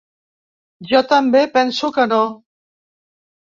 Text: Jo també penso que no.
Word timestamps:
Jo 0.91 1.01
també 1.11 1.41
penso 1.59 1.91
que 1.99 2.07
no. 2.13 2.23